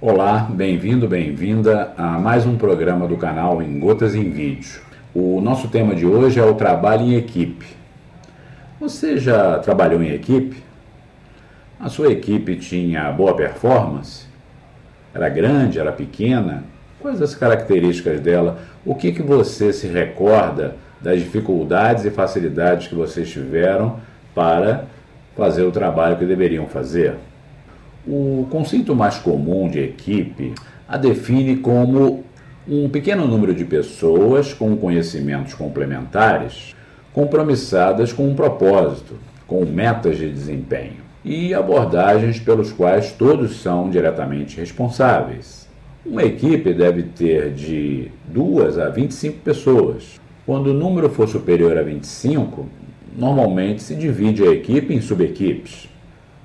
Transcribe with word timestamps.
Olá, 0.00 0.50
bem-vindo, 0.52 1.06
bem-vinda 1.06 1.94
a 1.96 2.18
mais 2.18 2.44
um 2.44 2.58
programa 2.58 3.06
do 3.06 3.16
canal 3.16 3.62
Em 3.62 3.78
Gotas 3.78 4.14
em 4.14 4.28
Vídeo. 4.28 4.80
O 5.14 5.40
nosso 5.40 5.68
tema 5.68 5.94
de 5.94 6.04
hoje 6.04 6.38
é 6.38 6.44
o 6.44 6.56
trabalho 6.56 7.04
em 7.04 7.14
equipe. 7.14 7.64
Você 8.80 9.18
já 9.18 9.56
trabalhou 9.60 10.02
em 10.02 10.10
equipe? 10.10 10.62
A 11.78 11.88
sua 11.88 12.10
equipe 12.10 12.56
tinha 12.56 13.10
boa 13.12 13.36
performance? 13.36 14.26
Era 15.14 15.28
grande, 15.28 15.78
era 15.78 15.92
pequena? 15.92 16.64
Quais 17.00 17.22
as 17.22 17.34
características 17.36 18.20
dela? 18.20 18.58
O 18.84 18.96
que, 18.96 19.12
que 19.12 19.22
você 19.22 19.72
se 19.72 19.86
recorda 19.86 20.76
das 21.00 21.20
dificuldades 21.20 22.04
e 22.04 22.10
facilidades 22.10 22.88
que 22.88 22.96
vocês 22.96 23.30
tiveram 23.30 24.00
para 24.34 24.86
fazer 25.36 25.62
o 25.62 25.70
trabalho 25.70 26.16
que 26.16 26.26
deveriam 26.26 26.66
fazer? 26.66 27.14
O 28.06 28.46
conceito 28.50 28.94
mais 28.94 29.16
comum 29.16 29.68
de 29.68 29.80
equipe 29.80 30.54
a 30.86 30.98
define 30.98 31.56
como 31.56 32.22
um 32.68 32.88
pequeno 32.88 33.26
número 33.26 33.54
de 33.54 33.64
pessoas 33.64 34.52
com 34.52 34.76
conhecimentos 34.76 35.54
complementares 35.54 36.74
compromissadas 37.14 38.12
com 38.12 38.28
um 38.28 38.34
propósito, 38.34 39.14
com 39.46 39.64
metas 39.64 40.18
de 40.18 40.28
desempenho 40.28 41.04
e 41.24 41.54
abordagens 41.54 42.38
pelos 42.38 42.72
quais 42.72 43.12
todos 43.12 43.62
são 43.62 43.88
diretamente 43.88 44.58
responsáveis. 44.58 45.66
Uma 46.04 46.24
equipe 46.24 46.74
deve 46.74 47.04
ter 47.04 47.52
de 47.52 48.10
2 48.26 48.78
a 48.78 48.90
25 48.90 49.38
pessoas. 49.38 50.20
Quando 50.44 50.66
o 50.66 50.74
número 50.74 51.08
for 51.08 51.26
superior 51.26 51.78
a 51.78 51.82
25, 51.82 52.66
normalmente 53.16 53.82
se 53.82 53.94
divide 53.94 54.42
a 54.42 54.50
equipe 54.50 54.92
em 54.92 55.00
subequipes. 55.00 55.88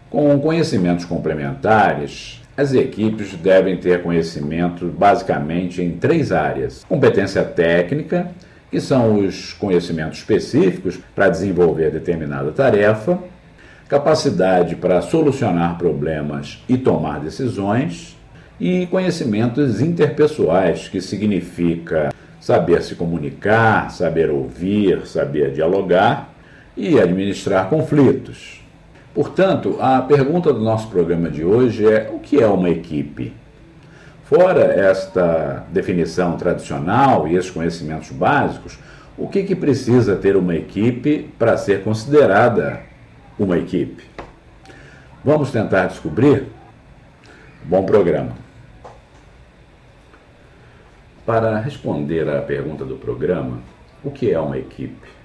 Com 0.09 0.39
conhecimentos 0.39 1.05
complementares, 1.05 2.41
as 2.57 2.73
equipes 2.73 3.33
devem 3.33 3.77
ter 3.77 4.01
conhecimento 4.01 4.87
basicamente 4.87 5.83
em 5.83 5.91
três 5.91 6.31
áreas: 6.31 6.83
competência 6.89 7.43
técnica, 7.43 8.31
que 8.71 8.81
são 8.81 9.19
os 9.19 9.53
conhecimentos 9.53 10.17
específicos 10.17 10.99
para 11.15 11.29
desenvolver 11.29 11.91
determinada 11.91 12.51
tarefa, 12.51 13.19
capacidade 13.87 14.75
para 14.75 14.99
solucionar 15.01 15.77
problemas 15.77 16.63
e 16.67 16.75
tomar 16.75 17.19
decisões, 17.19 18.17
e 18.59 18.87
conhecimentos 18.87 19.79
interpessoais, 19.79 20.87
que 20.87 21.01
significa 21.01 22.11
saber 22.41 22.81
se 22.81 22.95
comunicar, 22.95 23.91
saber 23.91 24.31
ouvir, 24.31 25.05
saber 25.05 25.51
dialogar 25.53 26.33
e 26.75 26.99
administrar 26.99 27.69
conflitos. 27.69 28.58
Portanto, 29.13 29.77
a 29.79 30.01
pergunta 30.01 30.53
do 30.53 30.59
nosso 30.59 30.87
programa 30.89 31.29
de 31.29 31.43
hoje 31.43 31.85
é: 31.85 32.09
o 32.13 32.19
que 32.19 32.41
é 32.41 32.47
uma 32.47 32.69
equipe? 32.69 33.33
Fora 34.25 34.61
esta 34.61 35.65
definição 35.71 36.37
tradicional 36.37 37.27
e 37.27 37.35
esses 37.35 37.49
conhecimentos 37.49 38.11
básicos, 38.11 38.77
o 39.17 39.27
que, 39.27 39.43
que 39.43 39.55
precisa 39.55 40.15
ter 40.15 40.37
uma 40.37 40.55
equipe 40.55 41.29
para 41.39 41.57
ser 41.57 41.83
considerada 41.83 42.81
uma 43.39 43.57
equipe? 43.57 44.03
Vamos 45.25 45.51
tentar 45.51 45.87
descobrir? 45.87 46.45
Bom 47.65 47.83
programa. 47.85 48.33
Para 51.25 51.59
responder 51.59 52.29
à 52.29 52.41
pergunta 52.41 52.85
do 52.85 52.95
programa, 52.95 53.59
o 54.03 54.11
que 54.11 54.31
é 54.31 54.39
uma 54.39 54.57
equipe? 54.57 55.18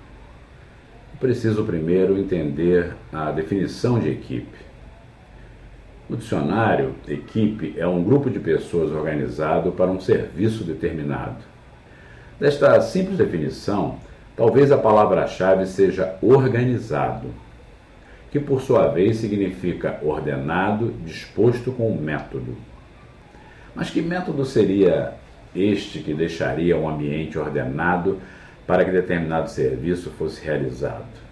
Preciso 1.20 1.64
primeiro 1.64 2.18
entender 2.18 2.94
a 3.12 3.30
definição 3.30 3.98
de 3.98 4.10
equipe. 4.10 4.64
No 6.08 6.16
dicionário, 6.16 6.94
equipe 7.08 7.74
é 7.78 7.86
um 7.86 8.02
grupo 8.02 8.28
de 8.28 8.38
pessoas 8.38 8.90
organizado 8.92 9.72
para 9.72 9.90
um 9.90 10.00
serviço 10.00 10.62
determinado. 10.64 11.36
Desta 12.38 12.80
simples 12.80 13.16
definição, 13.16 13.98
talvez 14.36 14.70
a 14.70 14.76
palavra-chave 14.76 15.66
seja 15.66 16.16
organizado, 16.20 17.28
que 18.30 18.40
por 18.40 18.60
sua 18.60 18.88
vez 18.88 19.16
significa 19.18 19.98
ordenado, 20.02 20.92
disposto 21.04 21.72
com 21.72 21.94
método. 21.94 22.54
Mas 23.74 23.88
que 23.88 24.02
método 24.02 24.44
seria 24.44 25.14
este 25.54 26.00
que 26.00 26.12
deixaria 26.12 26.76
um 26.76 26.88
ambiente 26.88 27.38
ordenado 27.38 28.18
para 28.66 28.84
que 28.84 28.90
determinado 28.90 29.50
serviço 29.50 30.10
fosse 30.10 30.44
realizado. 30.44 31.24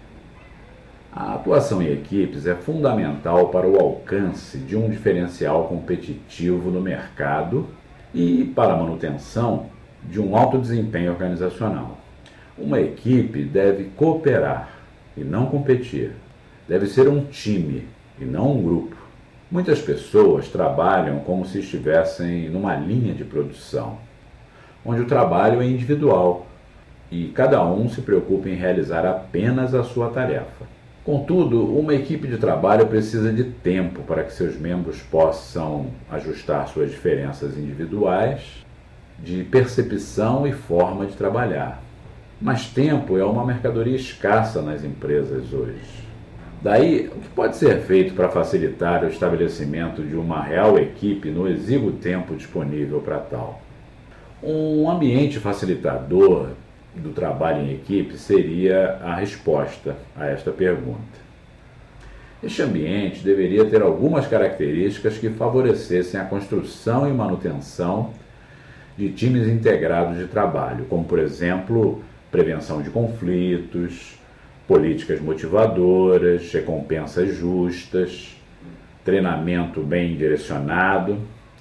A 1.15 1.35
atuação 1.35 1.81
em 1.81 1.91
equipes 1.91 2.47
é 2.47 2.55
fundamental 2.55 3.49
para 3.49 3.67
o 3.67 3.79
alcance 3.79 4.57
de 4.57 4.75
um 4.75 4.89
diferencial 4.89 5.67
competitivo 5.67 6.71
no 6.71 6.81
mercado 6.81 7.67
e 8.13 8.51
para 8.55 8.73
a 8.73 8.77
manutenção 8.77 9.67
de 10.03 10.19
um 10.19 10.35
alto 10.35 10.57
desempenho 10.57 11.11
organizacional. 11.11 11.97
Uma 12.57 12.79
equipe 12.79 13.43
deve 13.43 13.85
cooperar 13.95 14.69
e 15.15 15.23
não 15.23 15.45
competir. 15.45 16.13
Deve 16.67 16.87
ser 16.87 17.07
um 17.07 17.25
time 17.25 17.87
e 18.19 18.25
não 18.25 18.57
um 18.57 18.63
grupo. 18.63 18.95
Muitas 19.51 19.79
pessoas 19.79 20.47
trabalham 20.47 21.19
como 21.19 21.45
se 21.45 21.59
estivessem 21.59 22.49
numa 22.49 22.75
linha 22.75 23.13
de 23.13 23.23
produção, 23.23 23.99
onde 24.83 25.01
o 25.01 25.05
trabalho 25.05 25.61
é 25.61 25.65
individual 25.65 26.47
e 27.13 27.27
cada 27.27 27.63
um 27.63 27.87
se 27.87 28.01
preocupa 28.01 28.49
em 28.49 28.55
realizar 28.55 29.05
apenas 29.05 29.75
a 29.75 29.83
sua 29.83 30.09
tarefa. 30.09 30.65
Contudo, 31.05 31.63
uma 31.63 31.93
equipe 31.93 32.27
de 32.27 32.37
trabalho 32.37 32.87
precisa 32.87 33.31
de 33.31 33.43
tempo 33.43 34.01
para 34.01 34.23
que 34.23 34.33
seus 34.33 34.57
membros 34.57 34.99
possam 34.99 35.87
ajustar 36.09 36.67
suas 36.67 36.89
diferenças 36.89 37.55
individuais, 37.55 38.65
de 39.19 39.43
percepção 39.43 40.47
e 40.47 40.51
forma 40.53 41.05
de 41.05 41.15
trabalhar. 41.15 41.83
Mas 42.41 42.65
tempo 42.65 43.15
é 43.15 43.23
uma 43.23 43.45
mercadoria 43.45 43.95
escassa 43.95 44.59
nas 44.63 44.83
empresas 44.83 45.53
hoje. 45.53 46.03
Daí, 46.63 47.09
o 47.09 47.19
que 47.19 47.29
pode 47.29 47.57
ser 47.57 47.81
feito 47.81 48.15
para 48.15 48.29
facilitar 48.29 49.03
o 49.03 49.07
estabelecimento 49.07 50.01
de 50.01 50.15
uma 50.15 50.41
real 50.41 50.79
equipe 50.79 51.29
no 51.29 51.47
exíguo 51.47 51.91
tempo 51.91 52.35
disponível 52.35 53.01
para 53.01 53.19
tal? 53.19 53.61
Um 54.41 54.89
ambiente 54.89 55.39
facilitador 55.39 56.49
do 56.95 57.11
trabalho 57.11 57.63
em 57.63 57.73
equipe 57.73 58.17
seria 58.17 58.99
a 59.01 59.15
resposta 59.15 59.95
a 60.15 60.27
esta 60.27 60.51
pergunta. 60.51 61.23
Este 62.43 62.61
ambiente 62.61 63.23
deveria 63.23 63.65
ter 63.65 63.81
algumas 63.81 64.27
características 64.27 65.17
que 65.17 65.29
favorecessem 65.29 66.19
a 66.19 66.25
construção 66.25 67.09
e 67.09 67.13
manutenção 67.13 68.11
de 68.97 69.09
times 69.09 69.47
integrados 69.47 70.17
de 70.17 70.25
trabalho, 70.25 70.85
como, 70.85 71.05
por 71.05 71.19
exemplo, 71.19 72.03
prevenção 72.29 72.81
de 72.81 72.89
conflitos, 72.89 74.19
políticas 74.67 75.19
motivadoras, 75.21 76.51
recompensas 76.51 77.33
justas, 77.35 78.35
treinamento 79.03 79.81
bem 79.81 80.15
direcionado, 80.15 81.17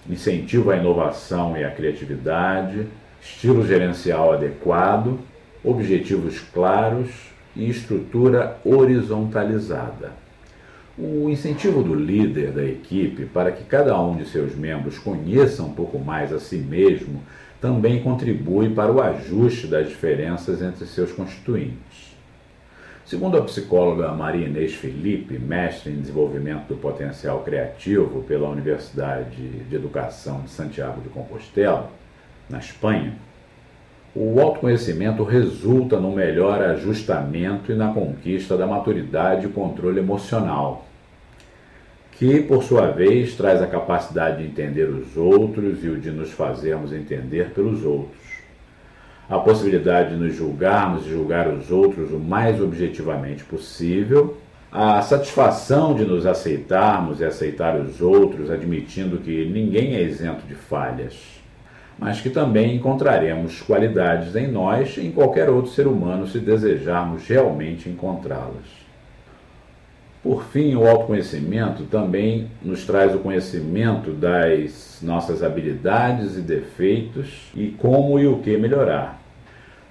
incentivo 0.08 0.70
à 0.72 0.76
inovação 0.76 1.56
e 1.56 1.64
à 1.64 1.70
criatividade 1.70 2.86
estilo 3.22 3.64
gerencial 3.64 4.32
adequado, 4.32 5.18
objetivos 5.62 6.40
claros 6.40 7.08
e 7.54 7.70
estrutura 7.70 8.58
horizontalizada. 8.64 10.10
O 10.98 11.30
incentivo 11.30 11.82
do 11.82 11.94
líder 11.94 12.50
da 12.50 12.64
equipe 12.64 13.24
para 13.24 13.52
que 13.52 13.64
cada 13.64 13.98
um 13.98 14.16
de 14.16 14.26
seus 14.26 14.54
membros 14.54 14.98
conheça 14.98 15.62
um 15.62 15.72
pouco 15.72 15.98
mais 15.98 16.32
a 16.32 16.40
si 16.40 16.56
mesmo 16.56 17.22
também 17.60 18.02
contribui 18.02 18.70
para 18.70 18.92
o 18.92 19.00
ajuste 19.00 19.68
das 19.68 19.88
diferenças 19.88 20.60
entre 20.60 20.84
seus 20.84 21.12
constituintes. 21.12 22.12
Segundo 23.06 23.38
a 23.38 23.42
psicóloga 23.42 24.10
Maria 24.12 24.46
Inês 24.46 24.74
Felipe, 24.74 25.38
mestre 25.38 25.92
em 25.92 26.00
desenvolvimento 26.00 26.66
do 26.66 26.76
potencial 26.76 27.42
criativo 27.42 28.22
pela 28.22 28.48
Universidade 28.48 29.36
de 29.36 29.76
Educação 29.76 30.42
de 30.42 30.50
Santiago 30.50 31.00
de 31.00 31.08
Compostela, 31.08 31.90
na 32.52 32.58
Espanha, 32.58 33.14
o 34.14 34.38
autoconhecimento 34.38 35.24
resulta 35.24 35.98
no 35.98 36.12
melhor 36.12 36.60
ajustamento 36.60 37.72
e 37.72 37.74
na 37.74 37.92
conquista 37.94 38.58
da 38.58 38.66
maturidade 38.66 39.46
e 39.46 39.48
controle 39.48 40.00
emocional, 40.00 40.84
que, 42.12 42.42
por 42.42 42.62
sua 42.62 42.88
vez, 42.88 43.34
traz 43.34 43.62
a 43.62 43.66
capacidade 43.66 44.42
de 44.42 44.48
entender 44.48 44.84
os 44.84 45.16
outros 45.16 45.82
e 45.82 45.88
o 45.88 45.98
de 45.98 46.10
nos 46.10 46.30
fazermos 46.30 46.92
entender 46.92 47.50
pelos 47.54 47.84
outros. 47.86 48.20
A 49.30 49.38
possibilidade 49.38 50.10
de 50.10 50.16
nos 50.16 50.36
julgarmos 50.36 51.06
e 51.06 51.10
julgar 51.10 51.48
os 51.48 51.70
outros 51.70 52.12
o 52.12 52.18
mais 52.18 52.60
objetivamente 52.60 53.42
possível, 53.44 54.36
a 54.70 55.00
satisfação 55.00 55.94
de 55.94 56.04
nos 56.04 56.26
aceitarmos 56.26 57.20
e 57.20 57.24
aceitar 57.24 57.80
os 57.80 58.02
outros, 58.02 58.50
admitindo 58.50 59.16
que 59.18 59.46
ninguém 59.46 59.94
é 59.94 60.02
isento 60.02 60.46
de 60.46 60.54
falhas 60.54 61.41
mas 61.98 62.20
que 62.20 62.30
também 62.30 62.76
encontraremos 62.76 63.60
qualidades 63.60 64.34
em 64.34 64.46
nós 64.46 64.96
e 64.96 65.06
em 65.06 65.12
qualquer 65.12 65.48
outro 65.48 65.70
ser 65.70 65.86
humano 65.86 66.26
se 66.26 66.38
desejarmos 66.38 67.26
realmente 67.26 67.88
encontrá-las. 67.88 68.82
Por 70.22 70.44
fim, 70.44 70.76
o 70.76 70.86
autoconhecimento 70.86 71.82
também 71.84 72.48
nos 72.62 72.86
traz 72.86 73.12
o 73.12 73.18
conhecimento 73.18 74.12
das 74.12 75.00
nossas 75.02 75.42
habilidades 75.42 76.36
e 76.36 76.40
defeitos 76.40 77.50
e 77.56 77.68
como 77.70 78.20
e 78.20 78.26
o 78.28 78.38
que 78.38 78.56
melhorar. 78.56 79.20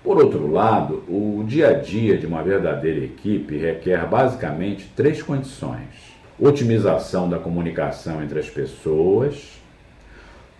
Por 0.01 0.17
outro 0.17 0.49
lado, 0.49 1.03
o 1.07 1.43
dia 1.45 1.69
a 1.69 1.73
dia 1.73 2.17
de 2.17 2.25
uma 2.25 2.41
verdadeira 2.41 3.03
equipe 3.03 3.57
requer 3.57 4.07
basicamente 4.07 4.89
três 4.95 5.21
condições: 5.21 6.15
otimização 6.39 7.29
da 7.29 7.37
comunicação 7.37 8.23
entre 8.23 8.39
as 8.39 8.49
pessoas, 8.49 9.61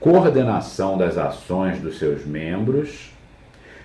coordenação 0.01 0.98
das 0.98 1.15
ações 1.15 1.80
dos 1.80 2.00
seus 2.00 2.25
membros 2.25 3.12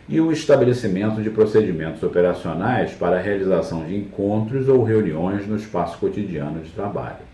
e 0.08 0.18
o 0.18 0.32
estabelecimento 0.32 1.22
de 1.22 1.28
procedimentos 1.28 2.02
operacionais 2.02 2.92
para 2.92 3.16
a 3.16 3.20
realização 3.20 3.84
de 3.84 3.94
encontros 3.94 4.66
ou 4.66 4.82
reuniões 4.82 5.46
no 5.46 5.56
espaço 5.56 5.98
cotidiano 5.98 6.60
de 6.60 6.70
trabalho. 6.70 7.26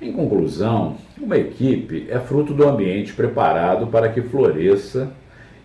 Em 0.00 0.12
conclusão, 0.12 0.96
uma 1.20 1.36
equipe 1.36 2.06
é 2.08 2.20
fruto 2.20 2.54
do 2.54 2.68
ambiente 2.68 3.12
preparado 3.12 3.88
para 3.88 4.08
que 4.10 4.22
floresça 4.22 5.10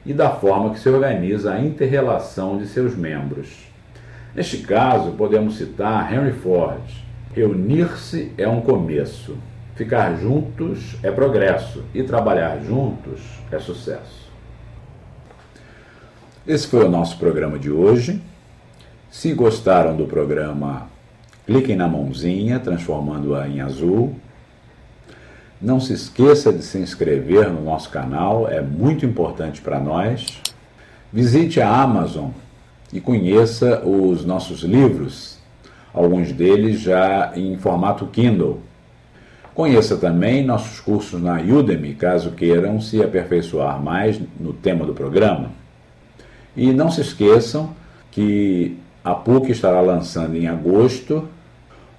e 0.03 0.11
da 0.11 0.31
forma 0.31 0.71
que 0.71 0.79
se 0.79 0.89
organiza 0.89 1.53
a 1.53 1.61
interrelação 1.61 2.57
de 2.57 2.65
seus 2.65 2.95
membros. 2.95 3.67
Neste 4.33 4.59
caso, 4.59 5.11
podemos 5.11 5.57
citar 5.57 6.11
Henry 6.11 6.31
Ford: 6.31 6.81
reunir-se 7.35 8.31
é 8.37 8.47
um 8.47 8.61
começo, 8.61 9.37
ficar 9.79 10.13
juntos 10.17 10.97
é 11.01 11.09
progresso 11.09 11.85
e 11.93 12.03
trabalhar 12.03 12.59
juntos 12.59 13.21
é 13.49 13.59
sucesso. 13.59 14.29
Esse 16.45 16.67
foi 16.67 16.83
o 16.83 16.89
nosso 16.89 17.17
programa 17.17 17.57
de 17.57 17.71
hoje. 17.71 18.21
Se 19.09 19.33
gostaram 19.33 19.95
do 19.95 20.05
programa, 20.05 20.89
cliquem 21.45 21.77
na 21.77 21.87
mãozinha, 21.87 22.59
transformando-a 22.59 23.47
em 23.47 23.61
azul. 23.61 24.17
Não 25.61 25.79
se 25.79 25.93
esqueça 25.93 26.51
de 26.51 26.61
se 26.61 26.77
inscrever 26.77 27.49
no 27.49 27.63
nosso 27.63 27.89
canal, 27.89 28.49
é 28.49 28.61
muito 28.61 29.05
importante 29.05 29.61
para 29.61 29.79
nós. 29.79 30.41
Visite 31.11 31.61
a 31.61 31.73
Amazon 31.73 32.31
e 32.91 32.99
conheça 32.99 33.81
os 33.85 34.25
nossos 34.25 34.59
livros, 34.59 35.39
alguns 35.93 36.33
deles 36.33 36.81
já 36.81 37.31
em 37.33 37.57
formato 37.57 38.05
Kindle. 38.07 38.67
Conheça 39.59 39.97
também 39.97 40.41
nossos 40.41 40.79
cursos 40.79 41.21
na 41.21 41.41
Udemy, 41.41 41.93
caso 41.93 42.31
queiram 42.31 42.79
se 42.79 43.03
aperfeiçoar 43.03 43.77
mais 43.77 44.17
no 44.39 44.53
tema 44.53 44.85
do 44.85 44.93
programa. 44.93 45.51
E 46.55 46.71
não 46.71 46.89
se 46.89 47.01
esqueçam 47.01 47.75
que 48.09 48.77
a 49.03 49.13
PUC 49.13 49.51
estará 49.51 49.81
lançando 49.81 50.37
em 50.37 50.47
agosto 50.47 51.27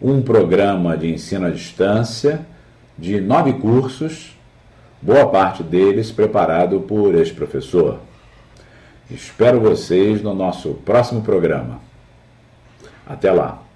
um 0.00 0.22
programa 0.22 0.96
de 0.96 1.12
ensino 1.12 1.48
à 1.48 1.50
distância 1.50 2.46
de 2.96 3.20
nove 3.20 3.52
cursos, 3.52 4.34
boa 5.02 5.28
parte 5.28 5.62
deles 5.62 6.10
preparado 6.10 6.80
por 6.80 7.14
este 7.14 7.34
professor. 7.34 7.98
Espero 9.10 9.60
vocês 9.60 10.22
no 10.22 10.32
nosso 10.32 10.70
próximo 10.82 11.20
programa. 11.20 11.78
Até 13.06 13.30
lá! 13.30 13.69